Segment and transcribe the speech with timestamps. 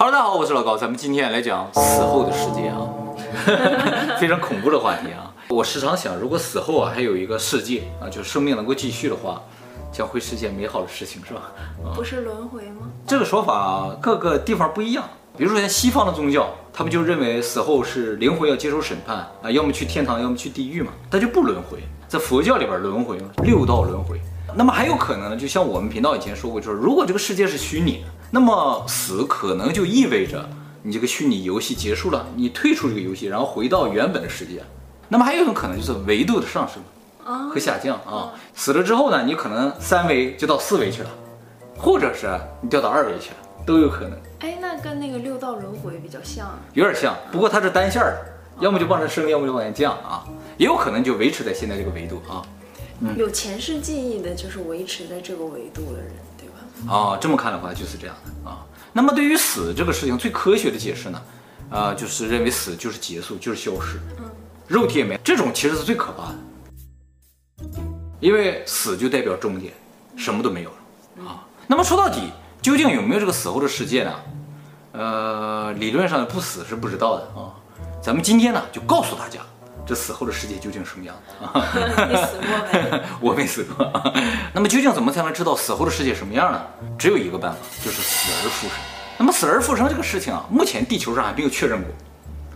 [0.00, 2.88] 哈喽，大家好，我是老高，咱们今天来讲死后的世界啊，
[4.18, 5.30] 非常恐怖的话题啊。
[5.50, 9.42] 我时常想，如果死后啊还有一个世界啊，就生命能够继续的话，
[9.92, 11.52] 将会是件美好的事情，是吧？
[11.84, 12.88] 啊、不是轮回吗？
[13.06, 15.04] 这个说法各个地方不一样。
[15.36, 21.78] 比如说像西方的宗教，他们就认为死后是灵魂要接受审判啊，要么去天堂，要么去地狱嘛，他就不轮回。
[22.08, 24.18] 在佛教里边轮回嘛，六道轮回。
[24.54, 30.48] 那么还有可能呢，就像我们频道以前说过，就是如果这个世界是虚拟的，那么死可能就意味着
[30.82, 34.62] 你这个虚拟游戏结束了，你退出这个游戏，然后回到原本的世界。
[35.08, 36.80] 那么还有一种可能就是维度的上升
[37.50, 41.10] 和下降啊，死了之后呢，你可能三维就到四维去了，
[41.76, 44.12] 或者是你掉到二维去了，都有可能。
[44.38, 48.26] 哎，那跟那个六道轮回比较像，有点像，不过它是单线的，
[48.60, 50.24] 要么就往上升，要么就往下降啊，
[50.56, 52.40] 也有可能就维持在现在这个维度啊。
[53.00, 56.12] 嗯、有前世记忆的，就是维持在这个维度的人，
[56.88, 58.64] 啊，这么看的话就是这样的啊。
[58.92, 61.22] 那么对于死这个事情，最科学的解释呢，
[61.70, 64.30] 啊，就是认为死就是结束，就是消失，嗯，
[64.66, 67.80] 肉体也没，这种其实是最可怕的，
[68.18, 69.72] 因为死就代表终点，
[70.16, 71.46] 什么都没有了啊。
[71.66, 74.12] 那么说到底，究竟有没有这个死后的世界呢？
[74.92, 77.54] 呃，理论上不死是不知道的啊。
[78.02, 79.40] 咱们今天呢，就告诉大家。
[79.90, 81.50] 这死后的世界究竟什么样子啊？
[82.08, 83.02] 你死过没？
[83.20, 83.84] 我没死过。
[84.54, 86.62] 那么究竟怎么才能知道死后的世界什么样呢？
[86.96, 88.76] 只有一个办法，就是死而复生。
[89.18, 91.90] 那么死而复生这个事情啊，目前地球上还没有确认过，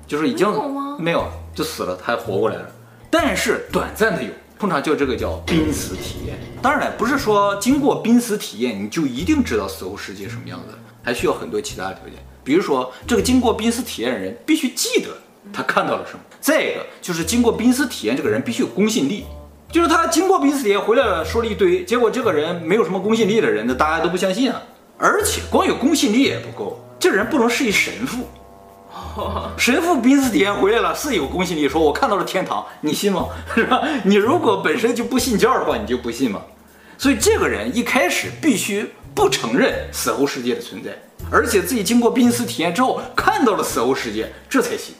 [0.06, 0.96] 就是已经没有吗？
[1.00, 2.70] 没有，就死了，他还活过来了。
[3.10, 6.38] 但是短暂的有，通常叫这个叫濒死体验。
[6.62, 12.14] 当然不是说经过濒死体验你就一定知道死后世界什么样子，还需要很多其他的条件。
[12.44, 15.08] 比如说，这个经过濒死体验的人必须记得。
[15.54, 16.20] 他看到了什么？
[16.40, 19.24] 再一个就是经过濒死体验，这个人必须有公信力，
[19.70, 24.60] 就是他经过濒死体验回来了，说了一堆，结果这个人没有什么公信力的人，那大家都不相信啊。
[24.98, 28.28] 而且光有公信力也不够，这人不能是一神父。
[29.56, 33.28] 神父濒死体验回来了，是有公信力，说我看到了天堂，你信吗？
[33.54, 33.82] 是吧？
[34.04, 36.40] 你如果本身就不信教的话，你就不信吗？
[36.98, 40.90] 所以这个人一开始必须不承认死后世界的存在，
[41.30, 44.94] 而且自己经过濒死体验之后看到了死后世界，这才行。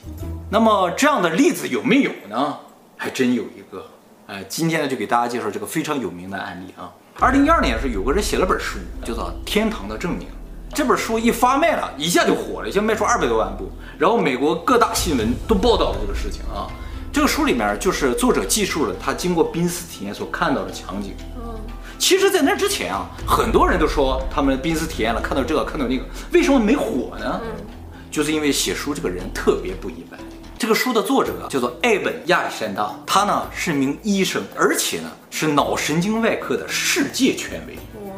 [0.49, 2.57] 那么这样的例子有没有呢？
[2.95, 3.85] 还真有一个，
[4.27, 6.91] 哎，今天呢就给大家介绍这个非常有名的案例啊。
[7.19, 10.27] 二零一二年时候有个人写了本书，叫做《天堂的证明》。
[10.73, 16.67] 这本书一发卖了，一下就火了，一下卖出二百多万部，然后美国各大新闻都报道了这个事情啊。
[17.11, 21.13] 这个书里面就是作者记述了他经过濒死体验所看到的场景。
[21.37, 21.55] 嗯，
[21.97, 27.41] 其实，在那之前啊，很多人都说他们濒死体验了，看到这个，看到那个，为什么没火呢？
[27.43, 27.65] 嗯，
[28.11, 30.19] 就是因为写书这个人特别不一般。
[30.57, 37.75] 这个书的作者叫做艾本亚历山大，他呢是名医生，而且呢是脑神经外科的世界权威。
[38.07, 38.13] 哇，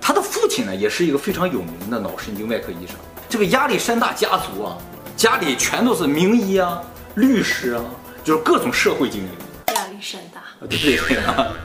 [0.00, 2.94] 他的父亲呢也是一个非常有名的脑神经外科医生。
[3.26, 4.76] 这个亚历山大家族啊，
[5.16, 6.80] 家里全都是名医啊、
[7.14, 7.82] 律师啊，
[8.22, 9.74] 就是各种社会精英。
[9.74, 11.18] 亚历山大，对 对对，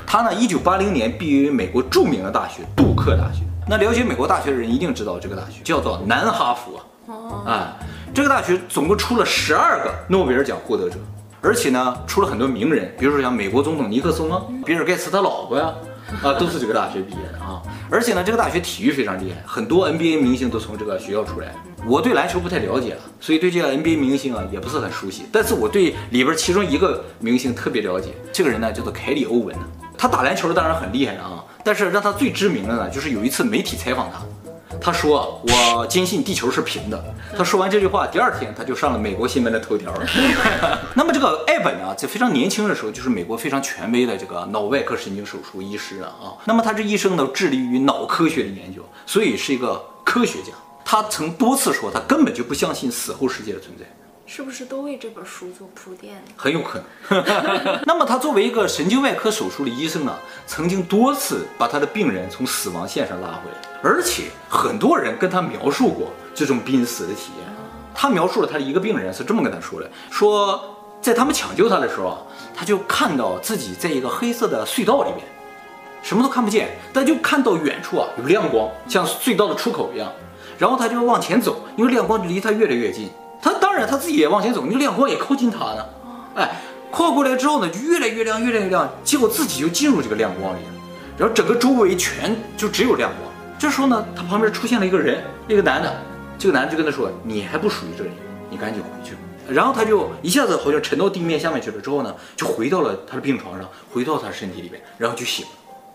[0.07, 3.41] 他呢一九八零年毕业于美国著名的大学杜克大学。
[3.67, 6.81] 那了解美国大学的人一定知道这个大学叫做南哈佛。
[7.07, 7.77] 啊。
[8.13, 10.97] 这个大学总共出了十二个诺贝尔奖获得者，
[11.41, 15.73] 而且呢，出了很多名人，比如说像美国总统尼克松啊，比尔盖茨他老婆呀，
[16.21, 17.61] 啊，都是这个大学毕业的啊。
[17.89, 21.55] 而且呢，这个大学体育非常厉害，很多 NBA 明星都从这个学校出来。
[21.85, 25.23] 我对篮球不太了解啊，所以对这个 NBA 明星啊也不是很熟悉。
[25.31, 29.55] 但是我对里边其中一个明星特别了解，这个人呢叫做凯里欧文，
[29.97, 34.21] 他打篮球当然很厉害了啊，但是让他最知名的呢，就是有一次媒体采访他。
[34.81, 37.03] 他说：“我坚信地球是平的。”
[37.37, 39.93] 他说完这句话，第二天他就上了美国新闻的头条。
[40.95, 46.25] 那么这个艾本啊，在非常年轻的时候，就是美国非常权威的这个脑外科神经手术医师啊啊。
[46.45, 50.51] 那么他这一生呢，致力于脑科学的研究，所以是一个科学家。
[50.85, 53.85] 他曾多次说，他根本就不相信死后世界的存在。
[54.35, 56.19] 是不是都为这本书做铺垫？
[56.35, 57.23] 很有可能。
[57.85, 60.15] 那么他作为一个神经外科手术的医生呢，
[60.47, 67.47] 曾经多次把他的病人从死亡线上拉回来，而且很多人跟他描述过这种濒死的体验。
[67.93, 72.17] 他描述了他的一个病人是这么跟他说的：说在他们抢救他的时候啊，
[72.55, 75.19] 他就看到自己在一个黑色的隧道里面，
[76.01, 80.11] 什么都看不见，但就看到远处啊有亮光，像隧道的出口一样。
[80.57, 83.11] 然后他就往前走，因为亮光就离他越来越近。
[83.73, 85.83] 他当然他自己也往前走，那个亮光也靠近他呢。
[86.35, 86.61] 哎，
[86.91, 90.71] 靠过来之后呢，就越来越亮，越来越亮，结果自己就进入这个亮光里了。
[91.17, 93.31] 然后整个周围全就只有亮光。
[93.57, 95.91] 这时候呢，他旁边出现了一个人，一个男的。
[96.37, 98.11] 这个男的就跟他说：“你还不属于这里，
[98.47, 99.15] 你赶紧回去。”
[99.51, 101.81] 然后他就一下子好像沉到地面下面去了。
[101.81, 105.51] 之后呢，就回到了他的病床上，回到他身体里面，然后就醒了。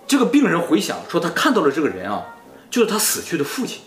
[0.08, 2.24] 这个病人回想说，他看到了这个人啊，
[2.68, 3.82] 就是他死去的父亲。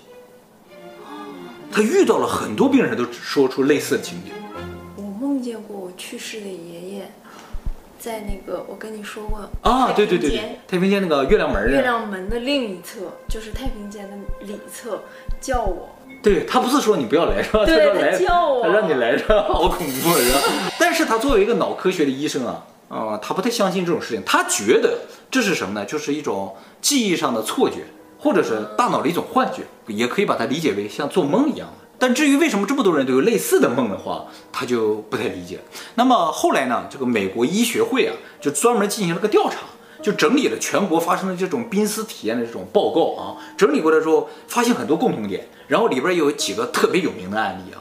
[1.71, 4.33] 他遇到了很多病人，都说出类似的情景。
[4.97, 7.11] 我梦见过我去世的爷爷，
[7.99, 15.03] 在那个我跟你说过啊，对对对对，太平间那个月亮门儿，月亮门的另一侧就是太平间的里侧，
[15.39, 15.89] 叫我。
[16.21, 17.65] 对，他不是说你不要来是吧？
[17.65, 20.39] 对，他说来，他叫我，他让你来着，好恐怖是吧？
[20.77, 24.99] 但是他作为一个脑科学的医生啊，啊、呃，他不太相信这种事情，他觉得
[25.31, 25.85] 这是什么呢？
[25.85, 27.85] 就是一种记忆上的错觉，
[28.21, 31.87] 或者是大脑的一种幻觉，也可以把它理解为像做梦一样的。
[31.97, 35.59] 但至于为什么这么多人都有类似的梦的话，他就不太理解。
[35.95, 39.57] 那么后来呢，这个美国医学会啊，就专门进行了个调查。
[40.01, 47.77] 就整理了全国发生的这种濒死体验的这种报告啊，整理过来之后发现很多共同点，然后里边有几个特别有名的案例啊。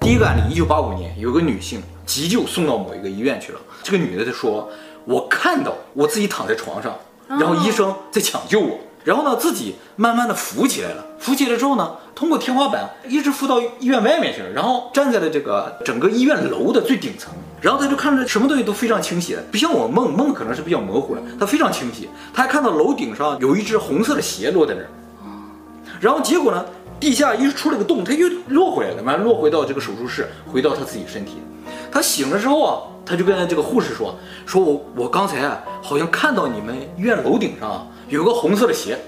[0.00, 4.70] 第一个案例，一九八五年有个女性急救送到某一个医院去了，这个女的她说
[5.04, 6.96] ：“我看到我自己躺在床上，
[7.28, 8.78] 然后医生在抢救我。”
[9.08, 17.32] 然后呢，自己慢慢的浮起来了，浮起来之后呢，通过天花板一直浮到医院外面去了，然后站在了这个整个医院楼的最顶层，
[17.62, 24.88] 然后他就看着什么东西都非常清晰，不像我梦梦可能是比较模糊的，他非常清晰，他还看到楼顶上有一只红色的鞋落在那儿，
[26.02, 26.62] 然后结果呢，
[27.00, 31.34] 地下一出了个洞，他又落回来了，完落回到这个手术室，回到他自己身体，
[31.90, 34.14] 他醒了之后啊，他就跟这个护士说，
[34.46, 37.86] 说我我刚才啊好像看到你们医院楼顶上。
[38.08, 38.98] 有个红色的鞋，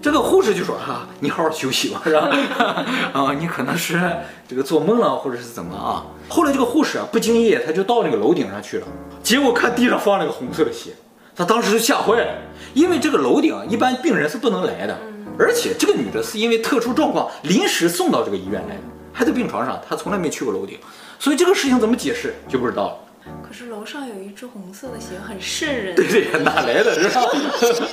[0.00, 2.30] 这个护士就说：“哈、啊，你好好休息吧，是吧？
[3.12, 4.00] 啊，你可能是
[4.48, 8.86] 这个做梦了，或者是怎么了啊？”后来这个护士啊，不经意他就到那个楼顶上去了，
[9.22, 10.92] 结果看地上放了个红色的鞋，
[11.36, 12.38] 他当时就吓坏了，
[12.72, 14.98] 因为这个楼顶，一般病人是不能来的，
[15.38, 18.82] 而且这个女的是因为特殊状况临时送到这个医院来的，
[19.12, 20.78] 还在病床上，她从来没去过楼顶，
[21.18, 22.96] 所以这个事情怎么解释就不知道了。
[23.46, 25.94] 可是楼上有一只红色的鞋，很瘆人。
[25.94, 26.94] 对 对，哪来的？
[26.94, 27.26] 是吧？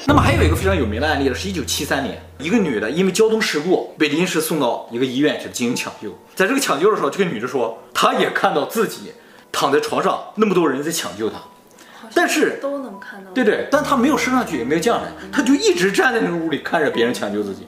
[0.08, 6.18] 那么还有一个非常有名的案例呢，是一九七三年，一个女的因为交通事故被临时送到一个医院去进行抢救。
[6.36, 9.12] 在这个抢救的时候，这个女的说，她也看到自己
[9.52, 11.38] 躺在床上，那么多人在抢救她，
[12.16, 13.30] 但是都能看到。
[13.32, 17.68] 对对，但他没有升上去，也没有降下来，他就一直站在那个屋里看着别人抢救自己。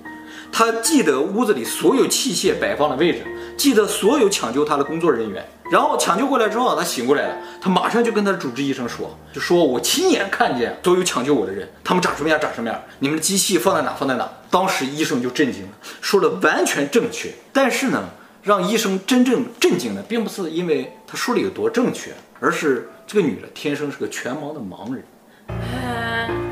[0.50, 3.24] 他记得屋子里所有器械摆放的位置。
[3.58, 14.30] 记得所有抢救他的工作人员，然后抢救过来之后，他醒过来了，他马上就跟他的主治医生说，就说我亲眼看见所有抢救我的人，他们长什么样长什么样，你们的机器放在哪放在哪。
[14.52, 15.70] 当时医生就震惊了，
[16.02, 17.32] 说的完全正确。
[17.52, 18.04] 但是呢，
[18.44, 25.04] 让医生真正震惊的，并不是因为他说的有多正确，而是这个女的天生是个全盲的盲人，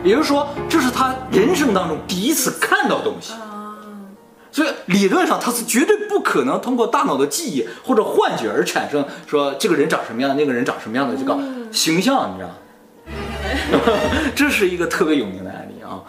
[0.04, 3.34] 也就是说，这是他人生当中第一次看到东西。
[4.52, 11.38] 所以理论上他是绝对不可能通过大脑的记忆或者幻觉而产生说这个人长什么样，那个人长什么样的这个
[11.74, 12.56] 形象，你知道吗？
[14.34, 16.02] 这是一个特别有名的案例啊，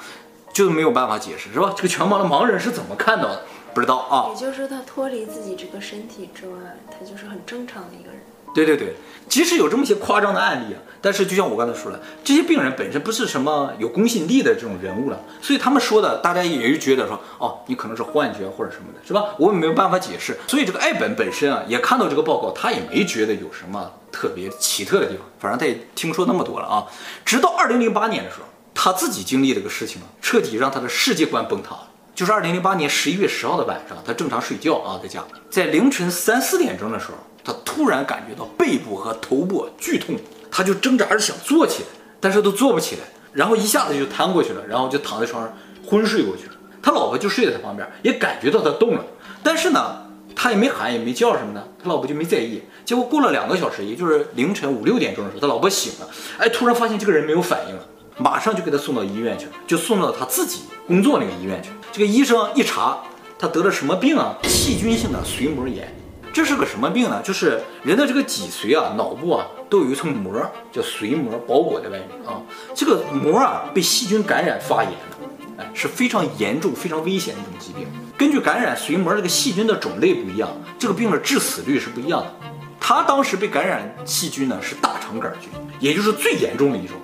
[0.52, 1.74] 就是没有办法解释，是吧？
[1.76, 3.42] 这个全盲的盲人是怎么看到的？
[3.74, 4.30] 不知道啊。
[4.30, 6.54] 也就是他脱离自己这个身体之外，
[6.88, 8.20] 他就是很正常的一个人。
[8.56, 8.96] 对对对，
[9.28, 19.26] 即使有这么些夸张的案例啊，但是就像我刚才说的，这些病人本身不是什么有公信力的这种人物了，所以他们说的，大家也就觉得说，哦，你可能是幻觉或者什么的，是吧？
[19.38, 20.38] 我也没有办法解释。
[20.46, 26.86] 所以这个艾本本身啊，也看到这个报告，他也没觉得有什么特别奇特的地方，反正他也听说那么多了啊。
[27.22, 28.44] 直到二零零八年的时候，
[28.74, 31.76] 他自己经历这个事情，彻底让他的世界观崩塌。
[32.14, 37.18] 就是二零零八年十一月十号的晚上，他正常睡觉啊，在家，在凌晨三四点钟的时候。
[37.46, 40.16] 他突然感觉到背部和头部剧痛，
[40.50, 45.56] 他就挣扎着想坐起来，但是都坐不起来，然后一下子就瘫过去了，然后就躺在床上
[45.86, 46.54] 昏睡过去了。
[46.82, 49.04] 他老婆就睡在他旁边，也感觉到他动了，
[49.44, 49.96] 但是呢，
[50.34, 52.60] 他也没喊也没叫什么的，他老婆就没在意。
[52.84, 57.86] 结果过了两个小时，也就是凌晨五六点钟的时候，他老婆醒了，哎，突然发现这个人没有反应了，
[58.18, 61.70] 马上就给他送到医院去了，就送到他自己工作那个医院去。
[61.92, 62.98] 这个医生一查，
[63.38, 64.36] 他得了什么病啊？
[64.42, 65.94] 细菌性的髓膜炎。
[66.36, 67.22] 这是个什么病呢？
[67.24, 70.34] 就是人的这个脊髓啊、脑部啊，都有一层膜
[70.70, 72.42] 叫髓膜包裹在外面啊。
[72.74, 75.16] 这个膜啊被细菌感染发炎了，
[75.56, 77.88] 哎，是非常严重、非常危险的一种疾病。
[78.18, 82.30] 根据感染髓膜这个细菌的种类不一样，这个病的致死率是不一样的。
[82.78, 85.48] 他当时被感染细菌呢是大肠杆菌，
[85.80, 86.98] 也就是最严重的一种，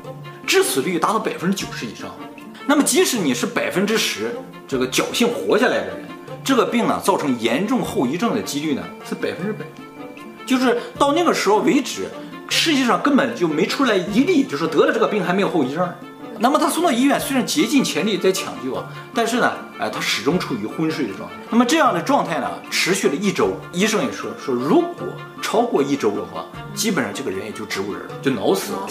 [0.46, 2.14] 致死率达到百分之九十以上。
[2.66, 4.36] 那么即使你是百分之十
[4.68, 6.11] 这个侥幸活下来的人。
[6.44, 9.64] 这个病呢，造成严重后遗症的几率呢是百分之百，
[10.44, 12.08] 就是到那个时候为止，
[12.48, 15.88] 世界上根本就没出来一例，就是得了这个病还没有后遗症。
[16.38, 18.84] 那么他送到医院，虽然竭尽全力在抢救啊，
[19.14, 21.36] 但是呢，哎，他始终处于昏睡的状态。
[21.50, 25.06] 那么这样的状态呢，持续了一周，医生也说说，如果
[25.40, 26.44] 超过一周的话，
[26.74, 28.88] 基本上这个人也就植物人了，就脑死了。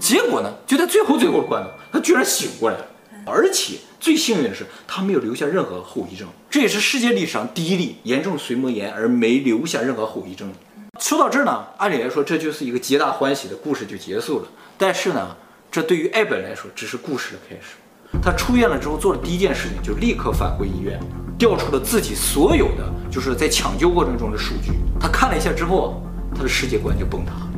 [0.00, 2.84] 结果呢，就在最后最后关头，他居然醒过来了。
[3.28, 10.50] 而且最幸运的是，他没有留下任何后遗症，这也是世界历史上第一例严重髓膜炎而没留下任何后遗症。
[10.98, 14.48] 说到这儿呢，按理来说这就是一个皆大欢喜的故事就结束了。
[14.76, 15.36] 但是呢，
[15.70, 17.76] 这对于艾本来说只是故事的开始。
[18.22, 20.98] 他出院了之后做的第一件事情就立刻返回医院，
[21.38, 24.72] 调出了自己所有的就是在抢救过程中的数据。
[24.98, 26.02] 他看了一下之后，
[26.34, 27.50] 他的世界观就崩塌了。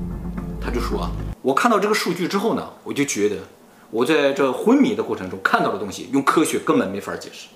[0.61, 1.11] 他就说啊，
[1.41, 3.37] 我看到这个数据之后呢，我就觉得。
[3.91, 7.49] 我在这昏迷的过程中看到的东西，用科学根本没法解释。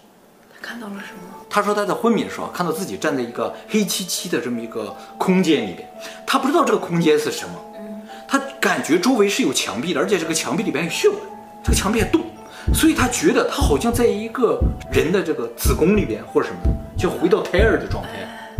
[0.52, 1.20] 他看到了什么？
[1.48, 5.88] 他说他在昏迷的时候看到自己站在一个黑漆漆的这么一个空间里边，
[6.26, 7.54] 他不知道这个空间是什么。
[8.26, 11.20] 他感觉周围是有墙壁的，而且这个墙壁里边有血管，
[11.62, 12.22] 这个墙壁还动，
[12.72, 14.58] 所以他觉得他好像在一个
[14.90, 16.60] 人的这个子宫里边或者什么，
[16.98, 18.10] 就回到胎儿的状态。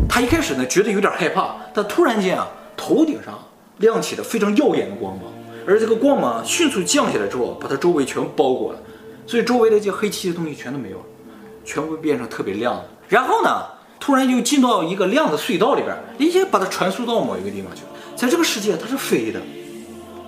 [0.08, 3.36] 他一开始呢觉得有点害怕，但突然间啊，头顶上
[3.78, 5.24] 亮起了非常耀眼的光芒。
[5.66, 8.78] 而这个光芒迅速降下来之后，把它周围全包裹了，
[9.26, 11.04] 所以周围的这些黑漆的东西全都没有了，
[11.64, 12.84] 全部变成特别亮的。
[13.08, 13.64] 然后呢，
[13.98, 17.88] 突然就进到一个亮的隧道里边，一下把它传输到某一个地方去了。
[18.16, 19.40] 在这个世界，它是飞的，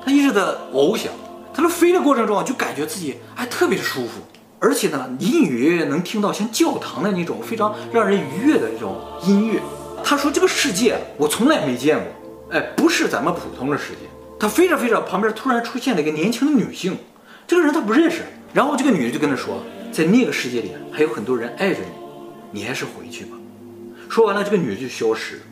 [0.05, 1.13] 它一直在翱翔。
[1.55, 4.21] 它在飞的过程中啊，就感觉自己还特别的舒服，
[4.59, 9.61] 而且呢，隐隐约约能听到像教堂的那种非常让人愉悦的这种音乐。
[10.05, 12.07] 他说：“这个世界我从来没见过，
[12.57, 14.01] 哎，不是咱们普通的世界。”
[14.39, 16.99] 他飞着飞着，旁边突然出现了一个年轻的女性，
[17.47, 18.23] 这个人他不认识。
[18.53, 19.63] 然后这个女的就跟他说，
[19.93, 21.81] 在那个世界里还有很多人爱着
[22.53, 23.37] 你，你还是回去吧。
[24.09, 25.43] 说完了，这个女的就消失了。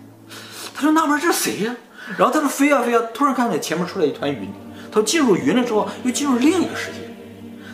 [0.74, 1.74] 他说：“那玩意儿这是谁呀？”
[2.18, 4.48] 然后他说：“飞啊飞啊，突然看见前面出来一团云。
[4.92, 6.98] 他进入云了之后，又进入另一个世界。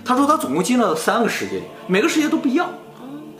[0.04, 2.70] 他说他总共进了三个世界里，每个世界都不一样。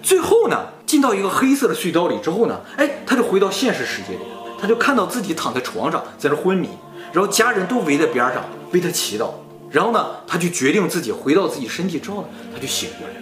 [0.03, 4.21] 最后呢，进到一个黑色的隧道里之后呢，哎，他就回到现实世界里，
[4.61, 6.69] 他就看到自己躺在床上，在这昏迷。”
[7.13, 9.31] 然后家人都围在边上为他祈祷，
[9.71, 13.15] 然后呢，他就决定自己回到自己身体之后呢，他就醒过来。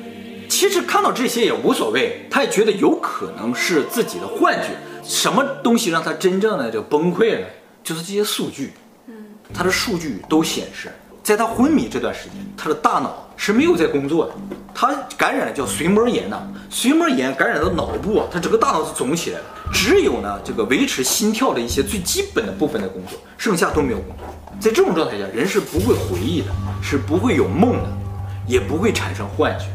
[0.48, 4.68] 其实看到这些也无所谓，他也觉得有可能是自己的幻觉。
[5.04, 7.46] 什么东西让他真正的就崩溃了？
[7.84, 8.72] 就是这些数据。
[9.06, 9.14] 嗯，
[9.52, 10.90] 他的数据都显示，
[11.22, 14.32] 在他昏迷这段时间，他的大脑是没有在工作的。
[14.74, 19.44] 他感染了叫髓膜炎呐，髓膜炎感染到脑部啊，他整个大脑是肿起来了。
[19.72, 24.26] 只有呢，这个维持心跳的一些最基本的部分的工作，剩下都没有工作。
[24.60, 26.48] 在这种状态下，人是不会回忆的，
[26.82, 27.88] 是不会有梦的，
[28.46, 29.66] 也不会产生幻觉，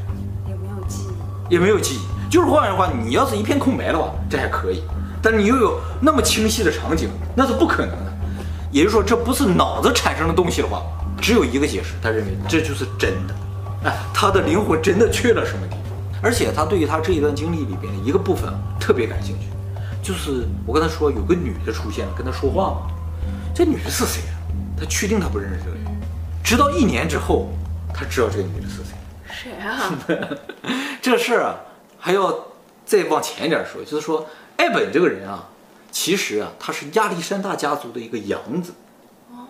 [0.47, 2.29] 也没有记忆，也没有记忆。
[2.29, 4.79] 就是换句话，你要是一片空白的话，这还可以；
[5.21, 8.13] 但是你又有那么清晰的场景，那是不可能的。
[8.71, 10.81] 也就是说，这不是脑子产生的东西的话，
[11.21, 13.35] 只有一个解释，他认为这就是真的。
[13.83, 15.79] 哎，他的灵魂真的去了什么地方？
[16.21, 18.49] 而且他对于他这一段经历里边的一个部分
[18.79, 19.47] 特别感兴趣。
[20.01, 22.91] 就是我跟他说有个女的出现了，跟他说话嘛。
[23.55, 24.35] 这女的是谁啊？
[24.79, 25.85] 他确定他不认识这个人，
[26.43, 27.49] 直到一年之后，
[27.93, 28.93] 他知道这个女的是谁。
[29.29, 29.93] 谁啊？
[31.01, 31.55] 这事儿啊，
[31.99, 32.47] 还要
[32.85, 35.47] 再往前一点说，就是说艾本这个人啊，
[35.91, 38.73] 其实啊，他是亚历山大家族的一个养子。
[39.31, 39.47] 哦。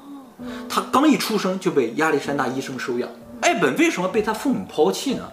[0.69, 3.09] 他刚一出生就被亚历山大医生收养。
[3.43, 5.29] 艾本为什么被他父母抛弃呢？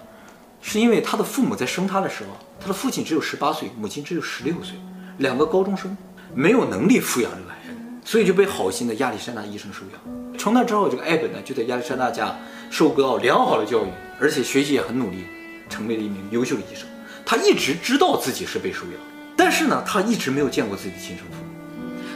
[0.60, 4.74] 是因为他的父母在生他的时候，他的父亲只有十八岁，母亲只有十六岁。
[5.18, 5.96] 两个高中生
[6.34, 7.74] 没有能力抚养这个孩子，
[8.04, 10.36] 所以就被好心的亚历山大医生收养。
[10.36, 12.36] 从那之后，这个艾本呢就在亚历山大家
[12.68, 13.88] 受到良好的教育，
[14.20, 15.24] 而且学习也很努力，
[15.68, 16.88] 成为了一名优秀的医生。
[17.24, 18.94] 他一直知道自己是被收养，
[19.36, 21.50] 但是呢，他一直没有见过自己的亲生父母。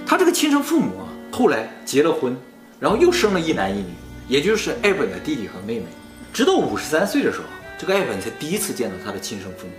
[0.04, 2.36] 他这个亲生父母啊，后来结了婚，
[2.80, 3.94] 然后又生了一男一女，
[4.28, 5.86] 也就是艾本的弟弟和妹妹。
[6.32, 7.44] 直到五十三岁的时候，
[7.78, 9.72] 这个艾本才第一次见到他的亲生父母，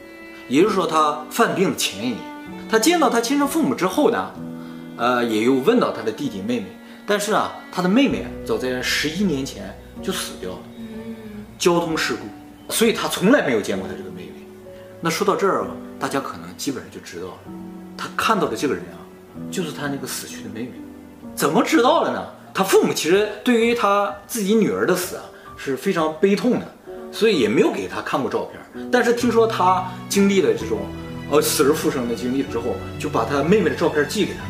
[0.47, 2.19] 也就是说，他犯病的前一年。
[2.69, 4.31] 他见到他亲生父母之后呢，
[4.97, 6.65] 呃，也有问到他的弟弟妹妹，
[7.05, 10.59] 但是啊，他的妹妹早在十一年前就死掉了，
[11.57, 14.45] 交通事故，所以他从来没有见过他这个妹妹。
[15.01, 15.65] 那说到这儿，
[15.99, 17.37] 大家可能基本上就知道了，
[17.97, 19.01] 他看到的这个人啊，
[19.49, 20.71] 就是他那个死去的妹妹。
[21.35, 22.25] 怎么知道了呢？
[22.55, 25.23] 他父母其实对于他自己女儿的死啊
[25.55, 26.75] 是非常悲痛的，
[27.11, 28.89] 所以也没有给他看过照片。
[28.91, 30.79] 但是听说他经历了这种。
[31.31, 34.41] 呃，死而复生的经历之后，就把他妹妹的照片寄给他。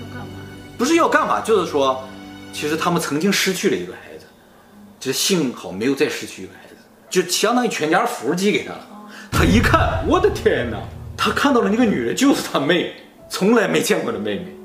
[0.00, 0.32] 要干嘛？
[0.78, 2.02] 不是要干嘛，就是说，
[2.54, 4.24] 其实他们曾经失去了一个孩子，
[4.98, 6.76] 这幸好没有再失去一个孩子，
[7.10, 8.86] 就相当于全家福寄给他了。
[9.30, 10.78] 他一看，我的天哪！
[11.18, 12.94] 他看到了那个女人就是他妹，
[13.28, 14.56] 从来没见过的妹妹。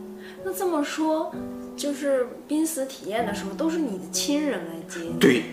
[0.41, 1.35] 那这么说，
[1.75, 5.19] 就是濒死体验的时候，都是你的亲人来接你？
[5.19, 5.43] 对。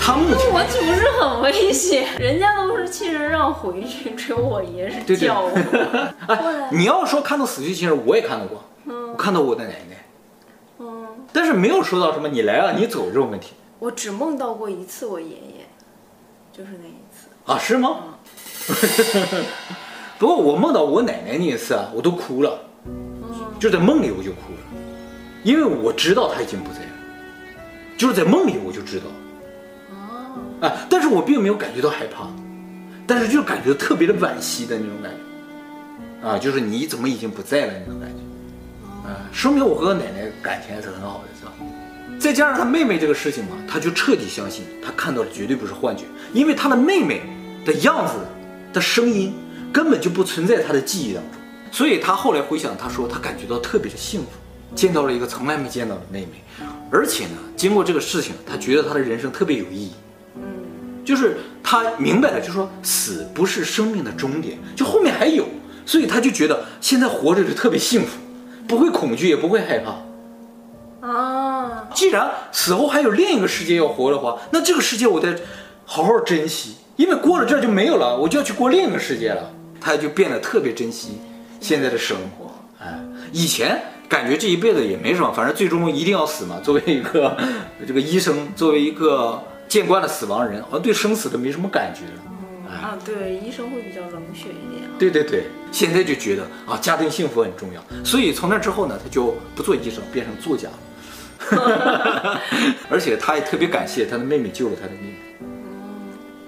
[0.00, 2.18] 他目前我岂不是很危险？
[2.18, 5.50] 人家都是亲人让回去，只有我爷是叫我。
[5.50, 10.06] 对对哎、 你要说看到死去亲人，我也看到过，嗯、我看到我的奶奶，
[10.78, 13.52] 嗯，但是没有说到什么你来啊，你走这种问题。
[13.80, 15.66] 我只梦到过一次我爷爷，
[16.50, 17.28] 就是那一次。
[17.44, 18.16] 啊，是吗？
[20.18, 23.22] 不过我梦到我奶奶那一次啊，我都哭了，嗯，
[23.60, 24.58] 就在梦里我就哭了，
[25.42, 26.92] 因为我知道他已经不在了，
[27.96, 29.06] 就是在梦里我就知道，
[29.90, 32.28] 哦，哎，但是我并没有感觉到害怕，
[33.06, 41.52] 但是就感觉特别的惋惜的那种感觉，啊，就是你怎么已经不在了那种感觉，啊，说明我和奶奶感情还是很好的，是吧？
[42.20, 47.22] 再加上他妹妹这个事情嘛，他就彻底相信他看到的绝对不是幻觉，因为他的妹妹
[47.64, 48.14] 的样子
[48.72, 49.34] 的声音
[49.72, 51.40] 根本就不存在他的记忆当中，
[51.72, 54.28] 所以他后来回想，他说他感觉到特别的幸福，
[54.74, 56.42] 见到了一个从来没见到的妹妹，
[56.90, 59.92] 而且呢，经过这个事情，他觉得他的人生特别有意义，
[60.36, 60.42] 嗯，
[61.04, 65.46] 就是他明白了，就是说死不是生命的终点，就后面还有，
[65.84, 68.18] 所以他就觉得现在活着就特别幸福，
[68.66, 71.06] 不会恐惧，也不会害怕。
[71.06, 75.38] 啊，既然死后还有另一个世界要活的话，那这个世界我得
[75.84, 79.50] 好好珍惜，因为过了这儿就没有了，我就要去过另一个世界了。
[79.84, 81.18] 他就变得特别珍惜
[81.60, 82.54] 现在的生活。
[82.78, 82.96] 哎，
[83.32, 86.60] 以前感觉这一辈子也没什么，反正最终一定要死嘛。
[86.62, 87.34] 作为一个
[87.88, 92.70] 这个医生，作为一个见惯了死亡人，好像对生死都没什么感觉了。
[92.70, 94.82] 啊，对，医生会比较冷血一点。
[94.98, 100.68] 对对对，现在就觉得啊，家庭幸福很重要，所以从那之后呢，他就不做医生，变成作家。
[102.92, 105.14] 而且他也特别感谢他的妹妹救了他的命，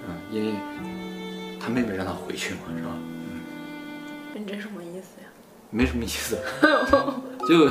[0.06, 0.52] 嗯，因为
[1.58, 2.90] 他妹妹让他回去嘛，是吧？
[4.34, 5.28] 嗯，这什么意思呀？
[5.70, 6.38] 没什么意思，
[7.48, 7.68] 就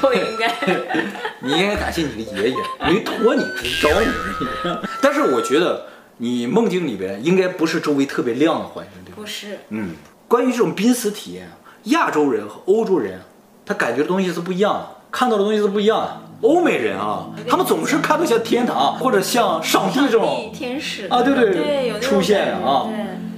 [0.00, 0.54] 不应该，
[1.40, 2.56] 你应该感谢你的爷爷，
[2.86, 4.78] 没托你，只是找你而已。
[5.02, 5.86] 但是我觉得
[6.18, 9.16] 你梦境里边应该不是周围特别亮的环境，对吧？
[9.16, 9.90] 不是，嗯，
[10.28, 11.50] 关于这种濒死体验，
[11.84, 13.20] 亚洲人和欧洲人，
[13.66, 16.22] 他感觉的东西是不一样的，看到的东西是不一样的。
[16.42, 22.88] 欧美人啊，他们总是看到像天堂或者像上帝这种天使啊，对对对，出现的啊。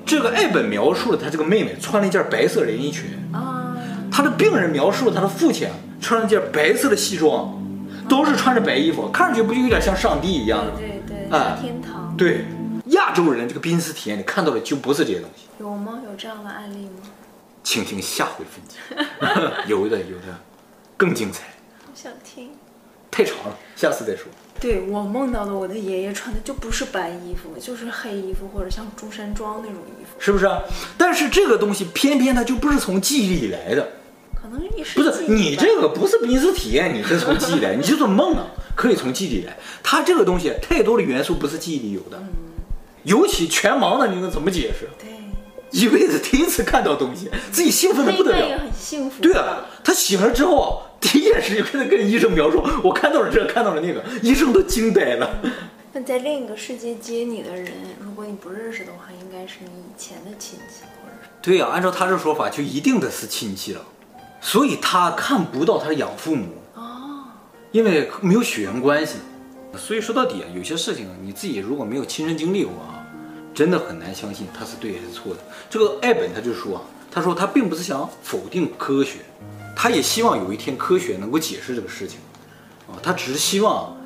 [0.06, 3.53] 这个艾本描述了他这个妹妹穿了一件白色连衣裙，啊，
[4.16, 5.66] 他的病人描述他的父亲
[6.00, 7.60] 穿了件白色的西装，
[8.08, 10.78] 都是穿着白衣服，看上去不就有点像上帝一样的吗？
[10.78, 12.14] 对对，哎天堂。
[12.16, 12.44] 对，
[12.90, 15.48] 亚洲人这个濒死体验里看到的就不是这些东西。
[15.58, 15.98] 有吗？
[16.08, 17.02] 有这样的案例吗？
[17.64, 18.76] 请听下回分解，
[19.66, 20.38] 有的有的
[20.96, 21.46] 更精彩，
[21.84, 22.50] 我想听。
[23.10, 24.26] 太长了，下次再说。
[24.60, 30.62] 对我梦到的我的爷爷穿的就不是白衣服，就是黑衣服或者像中山装那种衣服，是不是啊？
[30.96, 33.88] 但是这个东西偏偏它就不是从记忆里来的，可
[34.94, 39.56] 不是你这个不是濒死体验，你是从记忆来， 你就是梦啊，可以从记忆里来。
[39.82, 42.22] 它这个东西太多的元素不是记忆里有的，
[43.02, 44.88] 尤其全盲的，你能怎么解释？
[44.98, 45.08] 对，
[45.70, 48.38] 一辈子第一次看到东西，自己兴奋的不得了。
[48.40, 49.20] 那也很幸福。
[49.22, 55.38] 对啊，他醒了之后，第一件事就开始跟医生描述，我看到了这，看到了那个，医生都惊呆了。
[55.92, 63.80] 那在另一个世界接你的人，如果你不认识的话，应该是你以前的亲戚，或者是对呀、按照他这说法，就一定得是亲戚了，
[64.44, 67.24] 所以他看不到他的养父母，哦，
[67.72, 69.16] 因为没有血缘关系。
[69.74, 73.02] 所以说到底啊，有些事情你自己如果没有亲身经历过啊，
[73.54, 75.40] 真的很难相信他是对还是错的。
[75.70, 79.20] 这个艾本他就说啊，他说他并不是想否定科学，
[79.74, 82.20] 他也希望有一天科学能够解释这个事情，
[82.86, 83.96] 啊，他只是希望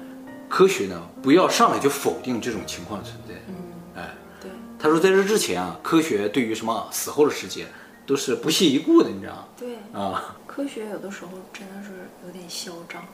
[0.49, 4.01] 科学呢不要上来就否定这种情况的存在。
[4.01, 7.67] 哎，对，他说在这之前啊，科学对于什么死后的世界
[8.09, 9.45] 都是不屑一顾的，你知道吗？
[9.59, 13.05] 对，啊，科学有的时候真的是有点嚣张。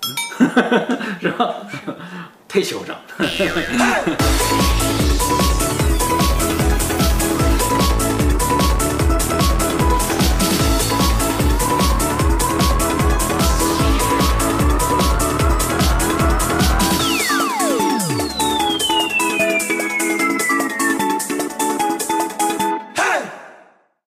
[1.20, 1.66] 是吧？
[2.46, 3.04] 太嚣张了。